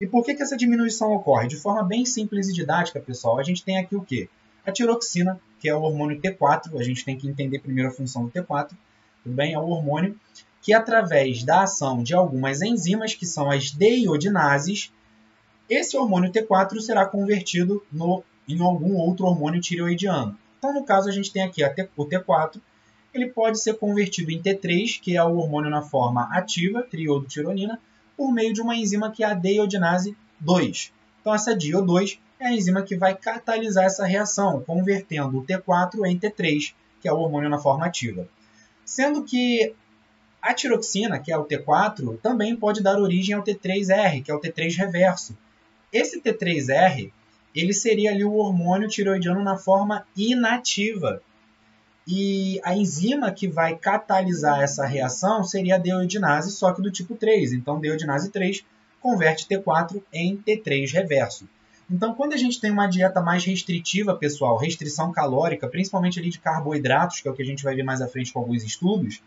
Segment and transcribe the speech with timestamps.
[0.00, 1.46] E por que, que essa diminuição ocorre?
[1.46, 4.30] De forma bem simples e didática, pessoal, a gente tem aqui o quê?
[4.64, 8.24] A tiroxina, que é o hormônio T4, a gente tem que entender primeiro a função
[8.24, 8.70] do T4,
[9.22, 9.52] tudo bem?
[9.52, 10.18] É o hormônio
[10.62, 14.90] que, através da ação de algumas enzimas, que são as deiodinases,
[15.68, 20.36] esse hormônio T4 será convertido no, em algum outro hormônio tireoidiano.
[20.58, 21.62] Então, no caso, a gente tem aqui
[21.96, 22.58] o T4,
[23.12, 27.78] ele pode ser convertido em T3, que é o hormônio na forma ativa, triodotironina,
[28.20, 30.92] por meio de uma enzima que é a deiodinase 2.
[31.22, 36.18] Então, essa DIO2 é a enzima que vai catalisar essa reação, convertendo o T4 em
[36.18, 38.28] T3, que é o hormônio na forma ativa.
[38.84, 39.72] Sendo que
[40.42, 44.40] a tiroxina, que é o T4, também pode dar origem ao T3R, que é o
[44.40, 45.34] T3 reverso.
[45.90, 47.10] Esse T3R
[47.54, 51.22] ele seria ali o hormônio tiroidiano na forma inativa.
[52.06, 57.14] E a enzima que vai catalisar essa reação seria a deodinase, só que do tipo
[57.14, 57.52] 3.
[57.52, 58.64] Então, deodinase 3
[59.00, 61.48] converte T4 em T3 reverso.
[61.90, 66.38] Então, quando a gente tem uma dieta mais restritiva, pessoal, restrição calórica, principalmente ali de
[66.38, 69.22] carboidratos, que é o que a gente vai ver mais à frente com alguns estudos,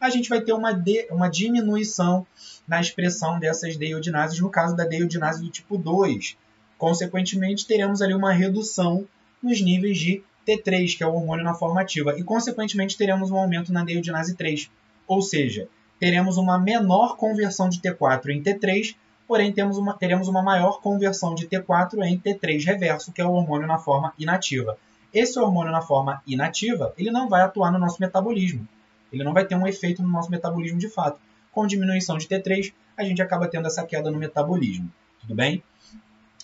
[0.00, 2.26] a gente vai ter uma, de, uma diminuição
[2.66, 6.36] na expressão dessas deodinases, no caso da deodinase do tipo 2,
[6.78, 9.04] Consequentemente, teremos ali uma redução
[9.42, 13.36] nos níveis de T3, que é o hormônio na forma ativa, e consequentemente teremos um
[13.36, 14.70] aumento na neodinase 3,
[15.06, 15.68] ou seja,
[16.00, 18.96] teremos uma menor conversão de T4 em T3,
[19.26, 23.32] porém temos uma, teremos uma maior conversão de T4 em T3 reverso, que é o
[23.32, 24.78] hormônio na forma inativa.
[25.12, 28.66] Esse hormônio na forma inativa, ele não vai atuar no nosso metabolismo.
[29.12, 31.18] Ele não vai ter um efeito no nosso metabolismo de fato.
[31.52, 34.90] Com diminuição de T3, a gente acaba tendo essa queda no metabolismo.
[35.20, 35.62] Tudo bem?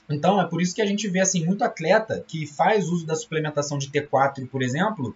[0.08, 3.14] Então, é por isso que a gente vê assim muito atleta que faz uso da
[3.14, 5.14] suplementação de T4, por exemplo,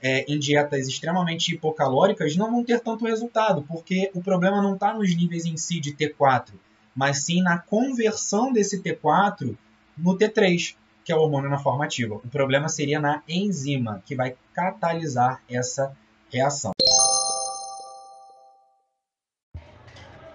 [0.00, 4.94] é, em dietas extremamente hipocalóricas, não vão ter tanto resultado, porque o problema não está
[4.94, 6.52] nos níveis em si de T4,
[6.94, 9.56] mas sim na conversão desse T4
[9.96, 12.14] no T3, que é o hormônio na forma ativa.
[12.16, 15.92] O problema seria na enzima, que vai catalisar essa
[16.30, 16.72] reação.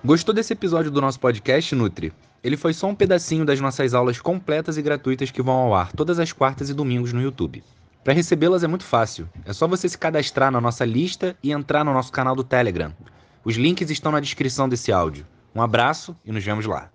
[0.05, 2.11] Gostou desse episódio do nosso podcast, Nutri?
[2.43, 5.93] Ele foi só um pedacinho das nossas aulas completas e gratuitas que vão ao ar
[5.93, 7.63] todas as quartas e domingos no YouTube.
[8.03, 9.29] Para recebê-las é muito fácil.
[9.45, 12.93] É só você se cadastrar na nossa lista e entrar no nosso canal do Telegram.
[13.45, 15.25] Os links estão na descrição desse áudio.
[15.55, 16.93] Um abraço e nos vemos lá.